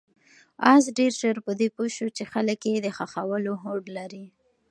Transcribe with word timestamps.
آس 0.73 0.83
ډېر 0.97 1.11
ژر 1.19 1.35
په 1.45 1.51
دې 1.59 1.67
پوه 1.75 1.89
شو 1.95 2.07
چې 2.17 2.23
خلک 2.33 2.59
یې 2.71 2.77
د 2.81 2.87
ښخولو 2.97 3.53
هوډ 3.63 3.85
لري. 3.97 4.25